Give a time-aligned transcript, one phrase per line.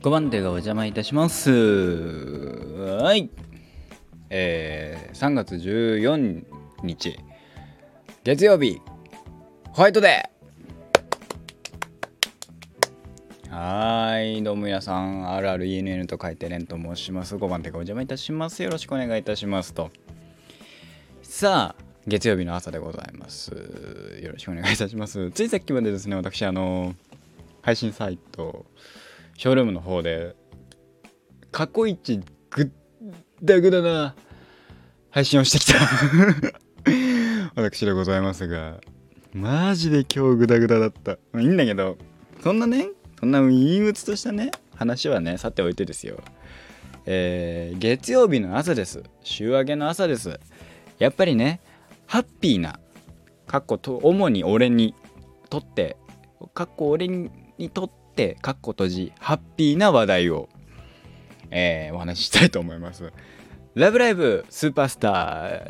[0.00, 1.50] 5番手がお邪魔いたします。
[1.50, 3.30] はい。
[4.30, 6.44] えー、3月14
[6.84, 7.18] 日、
[8.22, 8.80] 月曜日、
[9.72, 17.34] ホワイトデーはーい、どうも皆さん、RRENN と書いてレンと申します。
[17.34, 18.62] 5番手がお邪魔いたします。
[18.62, 19.90] よろしくお願いいたしますと。
[21.24, 23.50] さあ、月曜日の朝でございます。
[24.22, 25.32] よろしくお願いいたします。
[25.32, 26.94] ついさっきまでですね、私、あの、
[27.62, 28.64] 配信サイト、
[29.38, 30.34] ショールームの方で
[31.52, 32.20] 過去一
[32.50, 32.68] ぐっ
[33.46, 34.16] たぐだな
[35.10, 35.78] 配信をしてきた。
[37.54, 38.80] 私でございますが
[39.32, 41.18] マジで今日グダグダだった。
[41.30, 41.98] まあいいんだけど
[42.42, 42.88] そんなね
[43.20, 46.18] そんな陰鬱としたね話はねさておいてですよ。
[47.06, 49.04] えー、月曜日の朝です。
[49.22, 50.40] 週明けの朝です。
[50.98, 51.60] やっぱりね
[52.06, 52.80] ハッピーな
[53.46, 54.96] かっこと主に俺に
[55.48, 55.96] とって
[56.54, 57.30] かっこ俺に
[57.72, 60.48] とってかっこ閉じハッピーな話題を、
[61.52, 63.12] えー、お話ししたいと思います
[63.76, 65.12] 「ラブライブスーパースタ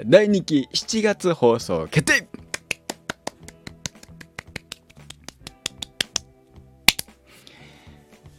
[0.01, 2.27] ー」第2期7月放送決定!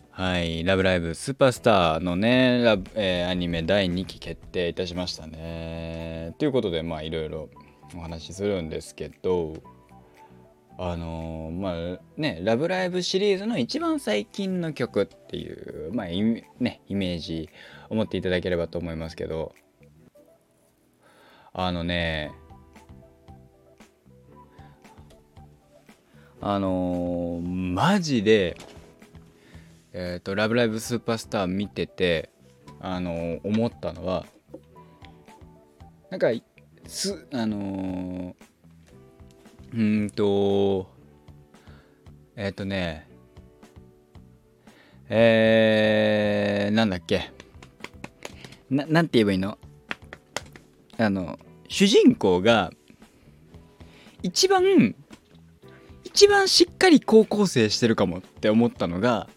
[0.09, 6.33] はい「ラブライブスーパースター」のねラブ、えー、アニメ第2期決定いたしましたね。
[6.39, 7.49] ということでまあいろいろ
[7.95, 9.53] お話しするんですけど
[10.81, 17.49] あのー、まあね「ラブライブ!」シリーズの一番最近の曲っていう、まあね、イメージ
[17.89, 19.53] を持っていただければと思いますけど
[21.51, 22.31] あのね
[26.39, 28.55] あのー、マジで
[29.91, 32.29] 「えーと、ラブライブスーパースター」見てて、
[32.79, 34.25] あの、思ったのは
[36.09, 36.29] なんか
[36.87, 38.35] すあのー
[39.73, 40.89] うんと、
[42.35, 43.07] えっ、ー、とね、
[45.09, 47.31] えー、なんだっけ？
[48.69, 49.57] な、なんて言えばいいの？
[50.97, 52.71] あの、主人公が、
[54.21, 54.95] 一番、
[56.03, 59.29] 一番しっかり高校生してるかもって思ったのが、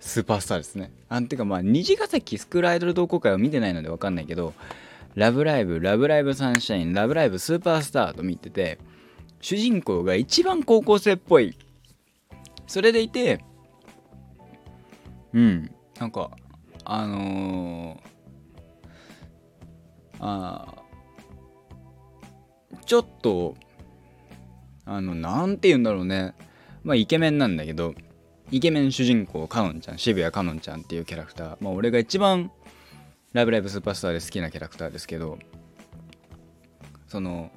[0.00, 0.90] スーパースターですね。
[1.08, 4.54] あんていうかまあ、虹ヶ崎スクールアイドル同好会を見てないのでわかんないけど、
[5.14, 8.78] ラブライブ、ラブライブサンシャイン、ラブライブスーパースターと見てて、
[9.40, 11.56] 主人公が一番高校生っぽい。
[12.66, 13.42] それでいて
[15.32, 16.30] うんなんか
[16.84, 18.00] あのー、
[20.20, 20.74] あ
[22.84, 23.56] ちょっと
[24.84, 26.34] あのなんて言うんだろうね。
[26.82, 27.94] まあイケメンなんだけど
[28.50, 31.56] イケメン主人公かのんちゃん渋谷かのんちゃんっていうキャラクター。
[31.60, 32.50] まあ俺が一番
[33.32, 35.38] 「ラブライブスーパースター」で好きなキャラクターですけど
[37.06, 37.50] その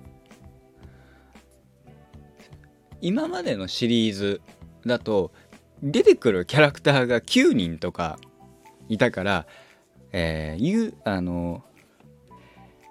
[3.01, 4.41] 今までのシリーズ
[4.85, 5.31] だと
[5.83, 8.19] 出てくるキャラクターが9人とか
[8.87, 9.47] いたから、
[10.11, 11.63] えー、いうあの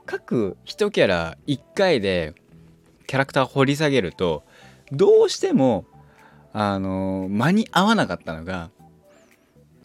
[0.06, 2.34] 各1キャラ1回で
[3.06, 4.43] キャラクター掘り下げると
[4.91, 5.84] どうしても
[6.53, 8.71] あの間に合わなかったのが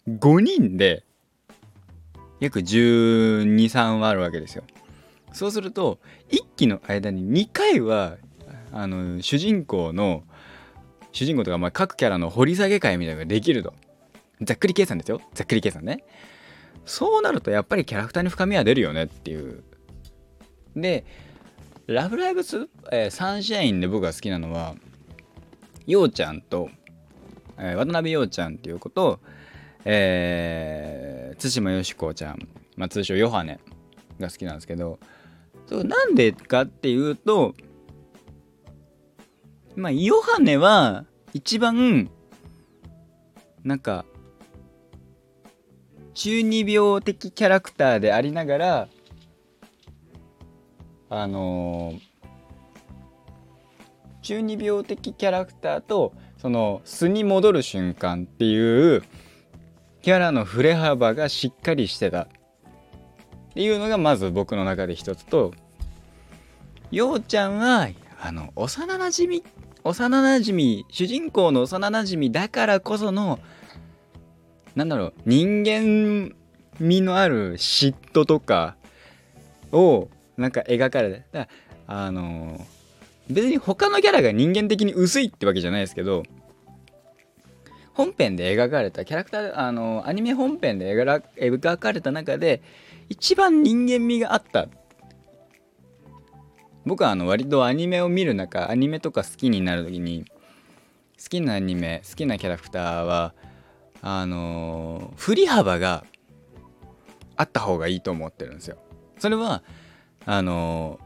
[0.08, 1.04] 5人で
[2.40, 4.64] 約123話あるわけですよ。
[5.32, 5.98] そうすると
[6.30, 8.16] 1期の間に2回は
[8.82, 10.22] あの主人公の
[11.12, 13.72] 主人公とかまあ各キャラの掘り下げ会みたいなのができると。
[14.42, 15.20] ざっくり計算ですよ。
[15.32, 16.04] ざっくり計算ね。
[16.84, 19.64] そうなるとやっぱりキャラクターに深みは出るよねっていう。
[20.76, 21.04] で
[21.86, 24.74] 「ラブライブス、えー、サンシャイン」で僕が好きなのは
[25.86, 26.68] ようちゃんと、
[27.58, 29.20] えー、渡辺ようちゃんっていう子と、
[29.84, 33.58] えー、対馬よしこちゃん、まあ、通称ヨハネ
[34.20, 34.98] が好きなんですけど。
[35.66, 37.54] そうなんでかっていうと
[39.76, 41.04] まあ、ヨハネは
[41.34, 42.10] 一番
[43.62, 44.04] なんか
[46.14, 48.88] 中二病的キャラクターでありながら
[51.10, 51.98] あのー、
[54.22, 59.02] 中二病的キャラクターとその素に戻る瞬間っていう
[60.00, 62.22] キャラの振れ幅がしっかりしてた。
[62.22, 62.28] っ
[63.56, 65.54] ていうのがまず僕の中で一つと
[66.90, 67.88] ようちゃんは
[68.20, 69.42] あの幼なじみ
[69.86, 73.38] 幼なじみ主人公の幼なじみだからこその
[74.74, 76.34] なんだろう人間
[76.80, 78.76] 味のある嫉妬とか
[79.70, 81.48] をなんか描かれてだ
[81.86, 82.60] あの
[83.30, 86.24] 別に他のキャラが人間的に薄いってわけじゃないですけど
[87.94, 92.60] 本編で描かれたキャラクターあのアニメ本編で描かれた中で
[93.08, 94.66] 一番人間味があった
[96.86, 100.24] 僕はあの割とアニメを見る中アニメとか好きになる時に
[101.20, 103.34] 好きなアニメ好きなキャラクターは
[104.02, 106.04] あの振り幅が
[107.36, 108.78] あった方がいいと思ってるんですよ。
[109.18, 109.62] それは
[110.24, 111.00] あの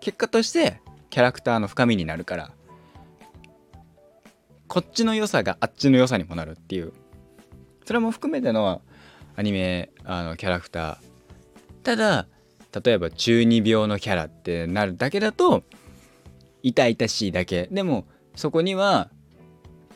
[0.00, 2.52] 結果としてキャラクターの深みになるから
[4.66, 6.92] こっちの良さがあっちの良さにもなるっていう
[7.84, 8.82] それも含めての
[9.36, 10.96] アニメあのキャラクター
[11.82, 12.26] ただ
[12.82, 15.62] 例えば中二病のキャラってなるだけだと
[16.62, 17.68] 痛々しいだけ。
[17.70, 19.10] でもそこには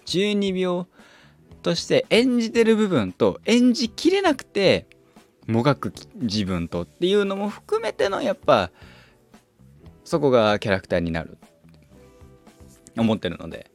[0.05, 0.87] 中二病
[1.63, 4.87] として演じてる部分と演じきれなくて
[5.47, 8.71] もがく自分とっていうのも含めてのやっぱ
[10.05, 11.39] そこがキャラクターになる。
[12.97, 13.71] 思ってるので。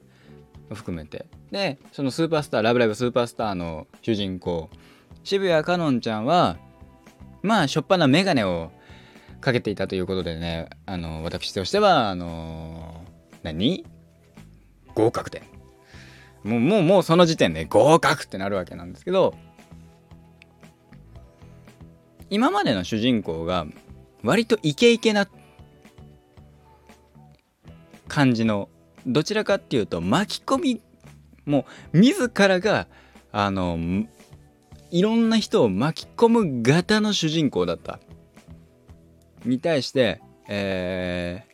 [0.75, 1.25] 含めて。
[1.51, 4.69] でそのスーパースター「ラブライブスーパースター」の主人公
[5.23, 6.57] 渋谷かのんちゃんは
[7.43, 8.71] まあしょっぱな眼鏡を
[9.43, 13.03] かけていたということでねあの私としてはあの
[13.43, 13.85] 何？
[14.95, 15.41] 合格点。
[16.43, 19.33] もうもうもうその時点で合格ってなるわけなんですけど
[22.29, 23.65] 今までの主人公が
[24.23, 25.27] 割とイケイケな
[28.07, 28.69] 感じの
[29.05, 30.81] どちらかっていうと巻き込み
[31.45, 32.87] もう自らが
[33.31, 33.77] あの
[34.91, 37.99] いろんな人を巻き込む型の主人公だった。
[39.45, 41.45] に対して、え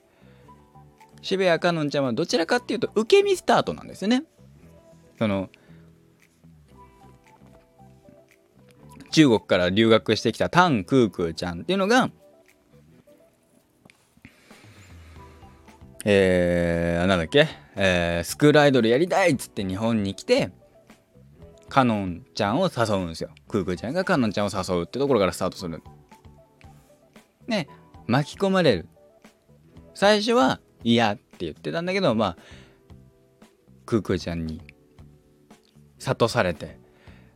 [1.15, 4.23] ー、渋谷かのんちゃんはどちらかっていうと受け身スタートなんですよね。
[5.17, 5.49] その
[9.11, 12.11] 中国から留学してきたタン・クークーちゃんっていうのが
[16.05, 20.51] えー、なんだっけ、えー、スクールアイドルやりたいっつって日本に来て
[21.67, 23.29] カノンちゃんを誘うんですよ。
[23.47, 25.83] クークーちゃんがカノンちゃんを誘うってところからスタートする。
[27.47, 27.67] ね。
[28.09, 28.87] 巻き込まれる。
[29.93, 32.37] 最初は嫌って言ってたんだけどまあ
[33.85, 34.61] クークーちゃんに
[35.99, 36.79] 諭されて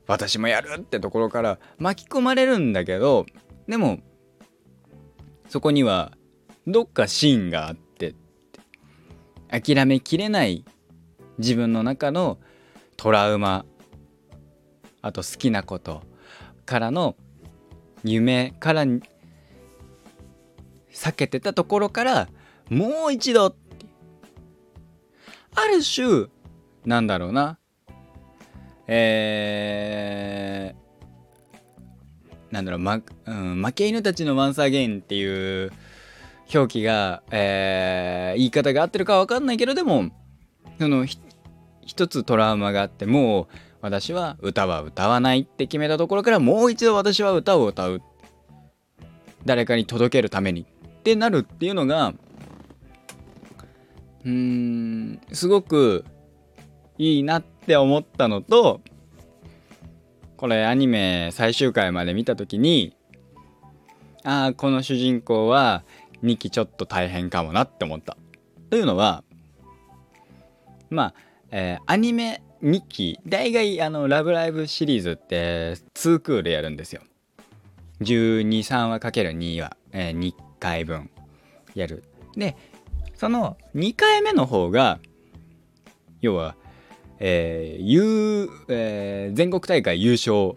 [0.08, 3.26] 私もやるってところから巻き込まれるんだけど
[3.68, 4.00] でも
[5.50, 6.14] そこには
[6.66, 8.16] どっかシーンがあって
[9.50, 10.64] 諦めきれない
[11.38, 12.40] 自分の中の
[12.96, 13.66] トラウマ
[15.02, 16.02] あと好きなこと
[16.66, 17.18] からの
[18.06, 18.86] 夢から
[20.94, 22.30] 避けてたところから
[22.70, 23.56] もう一度
[25.56, 26.28] ある種
[26.86, 27.58] なんだろうな。
[28.88, 35.72] えー、なんだろう、まうん、負け犬たちのワンサーゲインっていう
[36.54, 40.12] 表記が、えー、言い方が合ってるか分かんないけどでも
[40.80, 41.06] その
[41.86, 43.48] 一つトラウマがあってもう
[43.80, 48.02] 私は歌は歌わないって決めたところからもう一度私は歌を歌う。
[49.46, 50.66] 誰かに届けるために。
[51.04, 52.14] ってなるっていうのが
[54.24, 56.06] うーんすごく
[56.98, 58.80] いいなって思ったのと
[60.38, 62.96] これアニメ最終回まで見た時に
[64.24, 65.84] ああこの主人公は
[66.24, 68.16] 2期ちょっと大変かもなって思った。
[68.70, 69.26] というのは
[70.90, 71.14] まあ、
[71.52, 77.02] えー、アニメ2期大概あの「ラブライブ!」シリーズって2クールやるんですよ。
[78.00, 81.10] 123話かける2は、えー、2回分
[81.76, 82.06] やる。
[82.38, 82.56] で
[83.16, 85.00] その2回目の方が
[86.22, 86.56] 要は
[87.20, 90.54] えーえー、全国大会優勝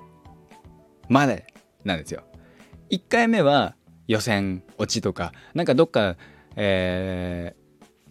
[1.09, 1.47] まで
[1.85, 2.23] なんですよ。
[2.91, 3.75] 1回目は
[4.09, 6.17] 予選落ちとかなんかどっか、
[6.57, 7.55] え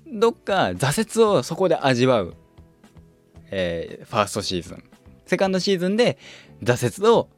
[0.05, 2.35] ー、どっか挫折をそこで味わう、
[3.51, 4.83] えー、ファーストシーズン
[5.25, 6.17] セカンドシーズンで
[6.61, 7.29] 挫折を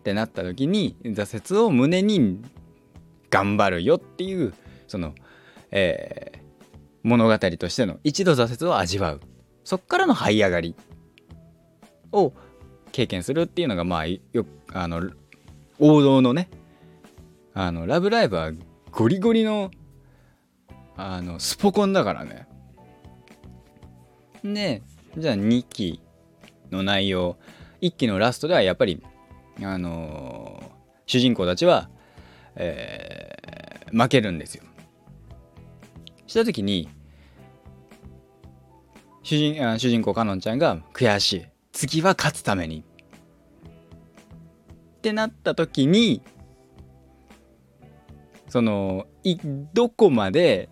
[0.00, 2.42] ってなった時に挫折を胸に
[3.30, 4.52] 頑張るよっていう
[4.86, 5.14] その、
[5.70, 6.40] えー、
[7.02, 9.20] 物語としての一度挫折を味わう。
[9.64, 10.74] そっからの這い上がり
[12.12, 12.32] を
[12.92, 14.20] 経験するっていうのがまあよ
[14.72, 15.10] あの
[15.78, 16.50] 王道のね
[17.54, 18.50] あのラブライブは
[18.90, 19.70] ゴリゴリの
[20.96, 22.46] あのスポコンだからね。
[24.42, 24.82] で
[25.16, 26.00] じゃあ2期
[26.70, 27.36] の内容
[27.80, 29.02] 1期のラストではやっぱり
[29.62, 30.70] あのー、
[31.06, 31.90] 主人公たちは、
[32.56, 34.64] えー、負けるんですよ。
[36.26, 36.88] した時に
[39.22, 41.46] 主人あ主人公かのんちゃんが悔しい。
[41.72, 42.84] 次は勝つために。
[44.98, 46.22] ってなった時に
[48.48, 49.36] そのい
[49.72, 50.68] どこまで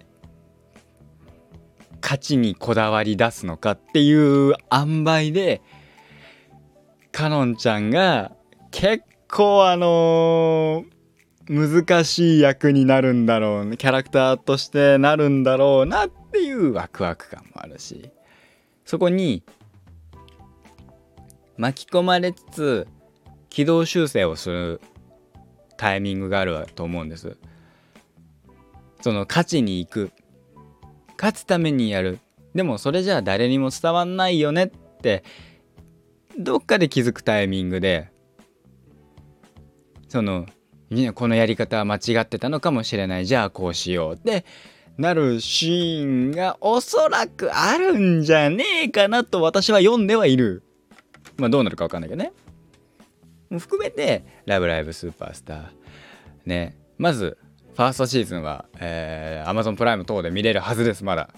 [2.02, 5.62] 勝ちにこだわり出すのかっていう塩梅で
[7.12, 8.32] かのんちゃんが
[8.70, 10.97] 結構あのー、
[11.48, 18.10] 難しい役になるんだろうキャラクターとしてなるんだろうなっていうワクワク感もあるし。
[18.84, 19.42] そこに
[21.58, 22.88] 巻き込まれつつ
[23.50, 24.80] 軌道修正をする
[25.76, 27.36] タイミングがあると思うんです。
[29.02, 30.12] その勝ちに行く。
[31.18, 32.18] 勝つためにやる。
[32.54, 34.70] でもそれじゃあ誰にも伝わんないよねっ
[35.02, 35.22] て。
[36.38, 38.10] どっかで気づくタイミングで。
[40.08, 40.46] その
[41.14, 43.26] このやり方は間違ってたのかもしれない。
[43.26, 44.44] じゃあこうしようって。
[44.96, 50.64] なるシーンがおそらくあるんじゃねえかなと私は読んではいる。
[51.36, 52.32] まあどうなるか分かんないけどね。
[53.58, 55.66] 含めて「ラブライブスーパースター」
[56.46, 56.76] ね。
[56.98, 57.38] まず
[57.76, 61.30] ファーストシーズンは、えー、Amazon プライム等で見れるはずですまだ。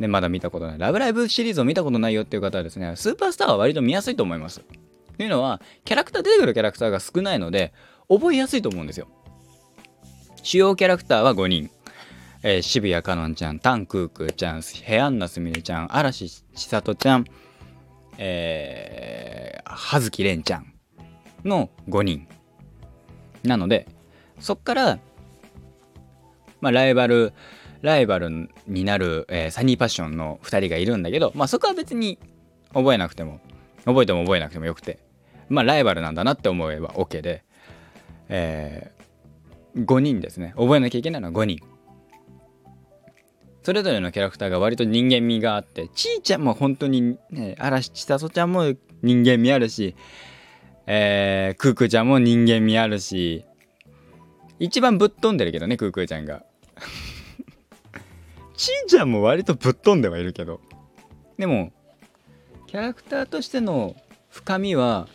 [0.00, 0.78] ね、まだ見たことない。
[0.78, 4.60] ラブライブシリーズを見たことないよっていう方はですね、スーパースターは割と見やすいと思います。
[5.16, 7.72] というのは、キャラクター出てくるキャラクターが少ないので、
[8.08, 9.08] 覚えやすいと思うんですよ。
[10.42, 11.70] 主要キャラクターは5人。
[12.42, 17.24] えー、渋谷かのんちゃん、タンクークーちゃん、ヘアンナすみれちゃん、嵐千里ちゃん、
[18.16, 20.72] えー、葉月蓮ちゃん
[21.44, 22.28] の5人。
[23.42, 23.88] なので、
[24.38, 24.98] そっから、
[26.60, 27.32] まあ、ライバル、
[27.82, 32.18] ライバルになる、えー、サニーパッションの2人がいるんだけど、まあ、そこは別に
[32.72, 33.40] 覚えなくても
[33.84, 34.98] 覚えても覚えなくてもよくて
[35.48, 37.44] まあライバルなんだなって思えば OK で、
[38.28, 40.54] えー、5人ですね。
[40.56, 41.60] 覚えなきゃいけないのは5人。
[43.62, 49.94] それぞれのキャラクターが割と人間味があってちーちゃんも本当にね嵐千里ちゃんも人間味あるし
[50.86, 53.44] えー、クークーちゃんも人間味あるし
[54.58, 56.44] 一番ぶっ飛んでるけどねクークーちゃんが。
[58.56, 60.62] ちーちゃんも割とぶっ飛んではいるけど。
[61.38, 61.72] でも
[62.66, 63.96] キャラクターとしての
[64.30, 65.08] 深みは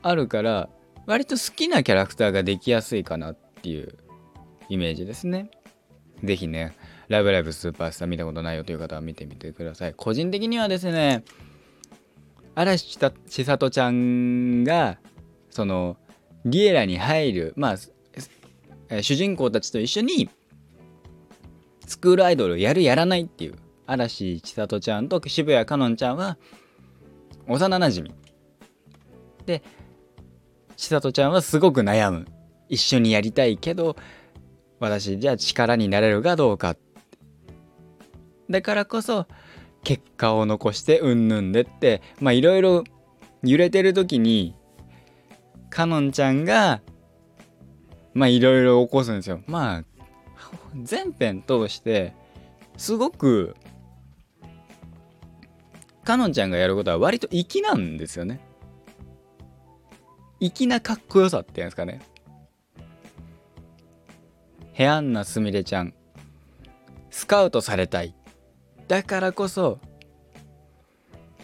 [0.00, 0.70] あるから
[1.08, 3.96] 割と好きなキャラクターができやすいかなっていう
[4.68, 5.50] イメージですね。
[6.22, 6.76] 是非ね
[7.08, 9.94] 「ラブライブスーパースター」見たことないよという方は見てみてください。
[9.96, 11.24] 個人的にはですね
[12.54, 14.98] 嵐千里ちゃんが
[15.48, 15.96] その
[16.44, 17.76] リエラに入るま
[18.90, 20.28] あ主人公たちと一緒に
[21.86, 23.54] スクールアイドルをやるやらないっていう
[23.86, 26.36] 嵐千里ちゃんと渋谷かのんちゃんは
[27.46, 28.12] 幼なじみ
[29.46, 29.62] で
[30.78, 32.26] 千里ちゃんはすごく悩む。
[32.68, 33.96] 一緒にやりたいけど
[34.78, 36.76] 私じゃあ力になれるかどうか
[38.48, 39.26] だからこそ
[39.82, 42.84] 結果を残してうんぬんでってまあいろいろ
[43.42, 44.54] 揺れてる時に
[45.70, 46.80] かのんちゃんが
[48.14, 49.40] まあいろいろ起こすんですよ。
[49.46, 49.84] まあ
[50.80, 52.14] 全編通して
[52.76, 53.56] すごく
[56.04, 58.40] かのんちゃんがやることは割と粋なんですよね。
[60.40, 62.00] 粋なかっこよさっていうんですかね。
[64.72, 65.94] ヘアンナすみれちゃん。
[67.10, 68.14] スカウトされたい。
[68.86, 69.80] だからこそ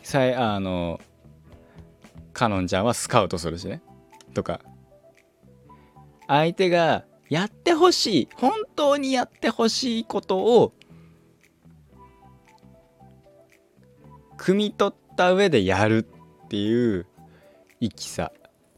[0.02, 1.00] さいあの
[2.32, 3.82] かのんちゃんはスカウトするしね。
[4.34, 4.60] とか。
[6.26, 8.28] 相手がやってほしい。
[8.36, 10.72] 本当にやってほしいことを
[14.38, 16.06] 汲み取った上でやる
[16.44, 17.06] っていう
[17.80, 18.30] いきさ。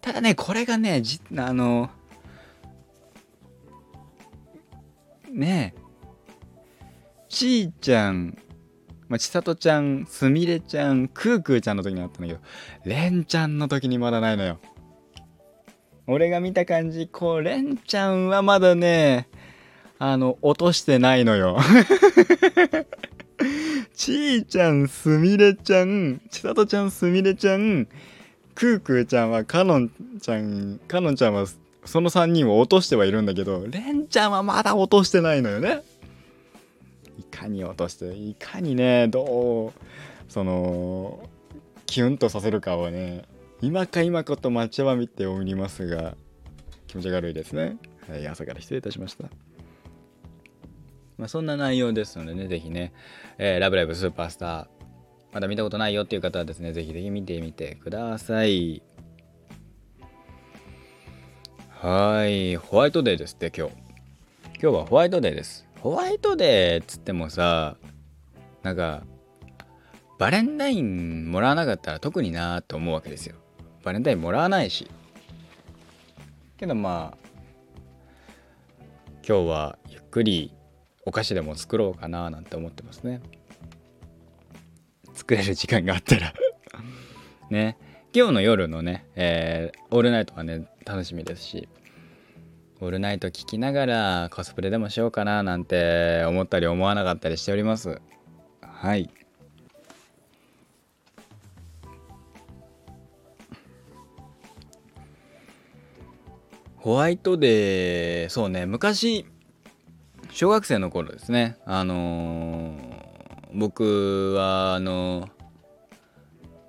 [0.06, 1.90] ただねこれがねじあの
[5.32, 5.80] ねえ
[7.28, 8.38] ちーちゃん
[9.08, 12.40] まあ、ちさとちゃん、すみれちゃん、クークーちゃんの時にあったんだけど、
[12.84, 14.58] れんちゃんの時にまだないのよ。
[16.08, 19.28] 俺が見た感じ、こう、レンちゃんはまだね、
[20.00, 21.56] あの、落としてないのよ。
[23.94, 27.86] ちーちゃん、すみれちゃん、ちさとちゃん、すみれちゃん、
[28.56, 31.46] クークーちゃんは、かのんちゃん、かのんちゃんは、
[31.84, 35.82] その3人を落としてはいるんだけど、レンちゃんはまだ落としてないのよね。
[37.18, 39.72] いかに落として、いかにね、どう、
[40.28, 41.20] その、
[41.86, 43.24] キュンとさせるかをね、
[43.62, 46.14] 今か今かと待ちわびておりますが
[46.86, 49.24] 気持ち悪いですね、はい、朝から失礼いたしました
[51.16, 52.92] まあ、そんな内容ですのでね、ぜひね、
[53.38, 54.66] えー、ラブライブスーパースター、
[55.36, 58.82] まだ見たことないよっていう方はですね、ぜひぜひ見てみてください。
[61.68, 63.74] はい、ホワイトデーですって今日。
[64.62, 65.66] 今日はホワイトデーです。
[65.82, 67.76] ホワイトデーっつってもさ、
[68.62, 69.02] なんか、
[70.18, 73.36] バレンタインもらわなかったら特になーと思うわけですよ。
[73.84, 74.90] バレンタインもらわないし
[76.56, 77.18] けどまあ
[79.16, 80.54] 今日はゆっくり
[81.04, 83.20] お菓子でも作ろうかななんて思ってますね
[85.26, 86.32] 作れる時間があったら。
[87.50, 87.76] ね。
[88.14, 91.68] 今日の夜のね、えー、オールナイトはね楽しみですし
[92.80, 98.00] オールナイト聴きながらコスプレでもしようかななんて思ったり思わなかったりしております。
[98.62, 99.10] はい。
[106.76, 109.26] ホワイトデーそうね昔
[110.30, 111.58] 小学生の頃ですね。
[111.66, 112.95] あのー
[113.52, 115.28] 僕はあの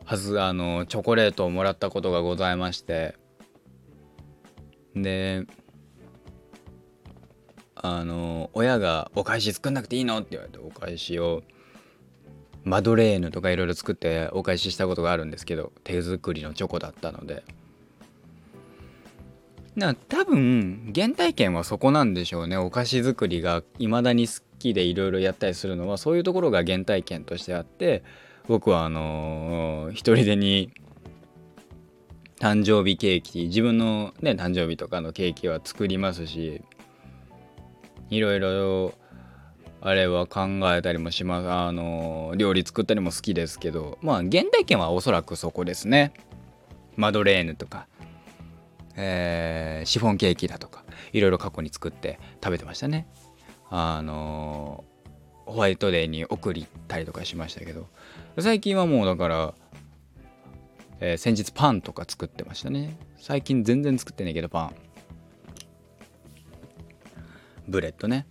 [0.05, 3.15] はずあのチョコレートをもらったことがございまして
[4.95, 5.45] で
[7.75, 11.43] あの親が「お返し作んなくていいの?」って言われてお返しを
[12.63, 17.43] マドレーヌとかいろいろ作ってお返ししたことがあるんですけど手作りのチョコだったので
[19.77, 22.57] な多分原体験はそこなんでしょうね。
[22.57, 28.03] お菓子作りが未だに好きでいろいろやったりするのはそういうところが原体験としてあって
[28.47, 30.71] 僕はあのー、一人でに
[32.39, 36.63] 誕生日ケーキ自分のね誕生日とかのケーキは作りますし
[38.09, 38.93] いろいろ
[39.79, 41.49] あれは考えたりもします。
[41.49, 46.13] あの料理作ったりも好きですけどまあ原体験はおそらくそこですね。
[46.95, 47.87] マドレーヌとか、
[48.97, 53.07] えー、シフォンケーキだとかいろいろ過去に作って食べてましたね。
[53.69, 54.83] あの
[55.45, 57.87] ホワイトデーに送りたりとかしましたけど
[58.39, 59.53] 最近はもうだから
[60.99, 62.97] えー、先日パンとか作ってましたね。
[63.17, 64.75] 最近全然作ってないけどパン。
[67.67, 68.25] ブレッドね。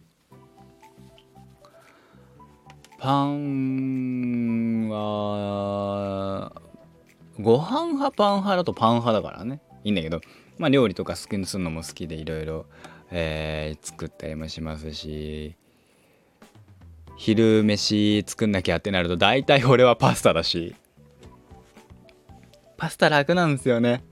[2.99, 6.50] パンは
[7.38, 9.61] ご飯派パン派だとパン派だからね。
[9.85, 10.20] いいんだけど
[10.58, 12.66] まあ料理とか好きにするのも好きでいろいろ
[13.82, 15.56] 作ったりもしますし
[17.16, 20.76] 昼飯作んなきゃってなると大体俺はパスタだし。
[22.76, 24.04] パスタ楽なんですよね。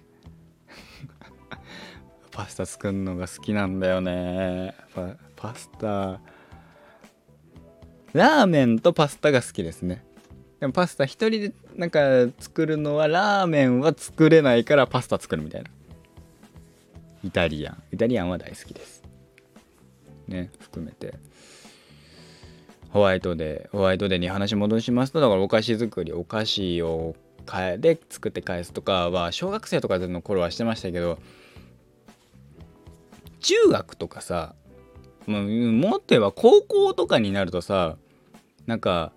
[2.33, 4.75] パスタ作るのが好きなんだよね。
[4.95, 6.21] パパスタ。
[8.15, 10.03] ラーメンとパスタが好きですね。
[10.61, 12.01] でもパスタ一人でなんか
[12.39, 15.71] 作るのはラーメンは作れないからパスタ作るみたいな。
[17.25, 17.83] イタリアン。
[17.93, 19.03] イタリアンは大好きです。
[20.29, 21.15] ね含めて。
[22.91, 23.77] ホワイトデー。
[23.77, 27.17] ホワイトデーに話戻しますとだからお菓子作りお菓子を
[27.51, 31.19] 変えで作って返すとかは小学生とかでの頃はしてましたけど
[33.41, 34.55] 中学とかさ
[35.27, 37.97] もっと言えば高校とかになるとさ
[38.67, 39.13] なんか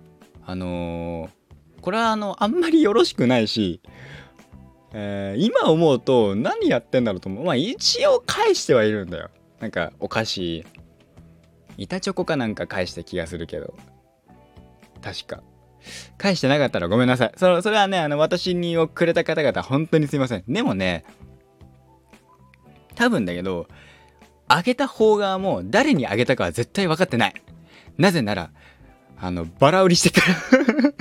[0.46, 3.82] あのー、これはあのあんまりよろしくないし、
[5.00, 9.30] えー、今思うと何やってんだろうと思うまあ一応返してはいるんだよ
[9.60, 10.66] なんかお菓子
[11.78, 13.76] 板チョコかなんか返した気がするけど
[15.04, 15.44] 確か
[16.18, 17.32] 返してなかったらごめんなさい。
[17.38, 20.44] そそれはね、あの、私にをくれた方々、本当にすいません。
[20.48, 21.06] でもね、
[22.96, 23.68] 多分だけど、
[24.48, 27.34] あげた方側も誰にあげたかは絶対分かってない。
[27.98, 28.50] なぜなら、
[29.20, 30.94] あの、バラ売りしてから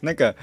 [0.00, 0.34] なんか、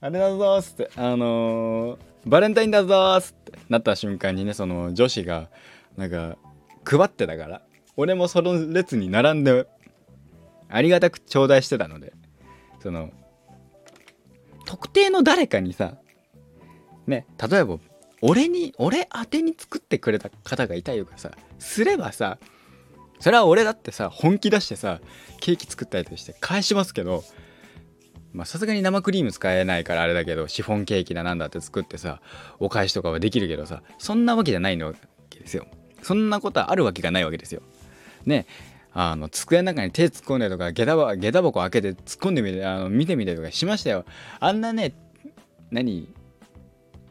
[0.00, 5.48] あれだぞーっつって、あのー、バレンタインだぞーっつってなった瞬間にね、その女子が、
[5.96, 6.36] なんか、
[6.84, 7.62] 配ってたから、
[7.96, 9.66] 俺もその列に並んで、
[10.68, 12.12] ありがたく頂戴してたので、
[12.80, 13.10] その
[14.66, 15.94] 特定の誰かにさ
[17.06, 17.78] ね例えば
[18.22, 22.38] 俺に俺宛てに作ってくれた方がいたりとかさすればさ
[23.18, 25.00] それは俺だってさ本気出してさ
[25.40, 27.22] ケーキ作ったりして返しますけど
[28.32, 32.20] まあさすがに生クリーム使えないからあれだけどシフォンケーキだなんだって作ってさ
[32.58, 35.66] お返しとかはできるけどさそんなわけじゃないのですよ。
[36.02, 37.62] そんなことはあるわけがないわけですよ。
[38.24, 38.46] ね。
[38.92, 44.04] あの机の中に手突っ込んでとか下駄下駄箱開けて突っ込んでみてあの見てみたりとかしましたよ。
[44.40, 44.94] あんなね
[45.70, 46.08] 何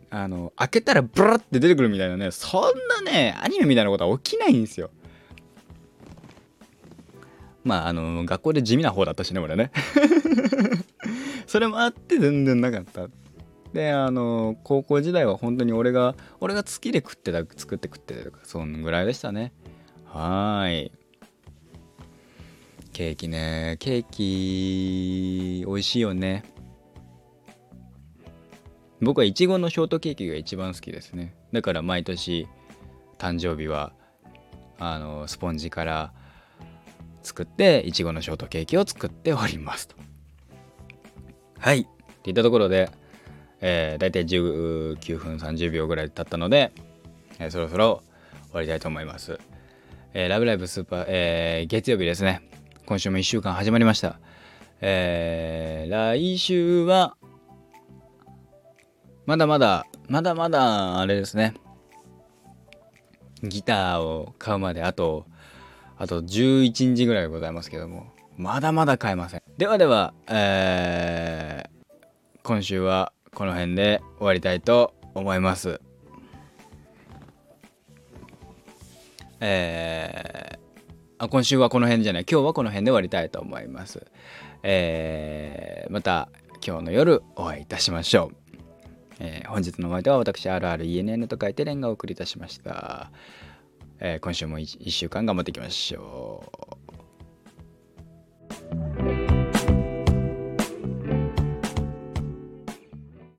[0.09, 2.61] あの開けたらブラって出てくるみたいなねそん
[3.03, 4.91] なねアニメみたいなことは起きないんですよ。
[7.63, 9.71] まああの学校で地味な方だったしね俺ね。
[11.49, 13.07] それもあって全然なかった。
[13.73, 19.51] であの高校時代は本当に俺が俺が好きで食ってた作って食ってたとかそんぐらいでしたね。
[20.05, 20.91] はい。
[22.93, 23.77] ケーキね。
[23.79, 26.43] ケーキ美味しいよね。
[29.01, 31.33] 僕はいちごのショートケーキが一番好きですね。
[31.51, 32.47] だから毎年
[33.17, 33.93] 誕生日は
[34.77, 36.13] あのスポンジから
[37.23, 40.08] 作っていちごのショートケーキを作っておりますと。
[41.59, 41.85] はいっ
[42.23, 42.89] ていったところで、
[43.61, 46.71] えー、大体19分30秒ぐらい経ったので、
[47.39, 48.01] えー、そろそろ
[48.47, 49.39] 終わりたいと思います、
[50.13, 52.49] えー、ラブライブスーパー、えー、月曜日ですね
[52.89, 54.19] 今週も1週間始まりました。
[54.81, 57.17] えー、来週は、
[59.27, 61.53] まだまだ、まだまだ、あれですね。
[63.43, 65.27] ギターを買うまであと、
[65.97, 68.07] あと11日ぐらいございますけども、
[68.39, 69.41] まだまだ買えません。
[69.57, 75.81] ではでは、えー、今週はこの辺で終わりたいと思います。
[79.41, 80.59] えー
[81.21, 84.07] あ今週はこの辺じゃない今日はこの辺で終わりたいと思います。
[84.63, 86.29] えーまた
[86.65, 88.57] 今日の夜お会いいたしましょう。
[89.19, 93.11] えー本日のお相手は私 RRENN と書いてレンがお送りいたしました。
[93.99, 96.49] えー今週も 1, 週間頑張っていきましょ
[96.87, 96.88] う。